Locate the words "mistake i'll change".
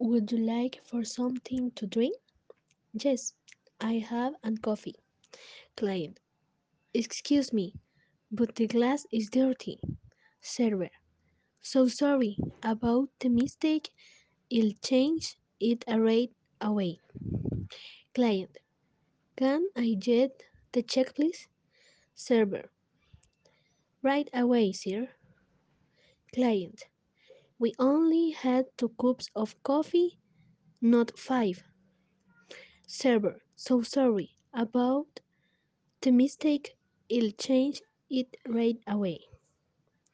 13.28-15.36, 36.12-37.82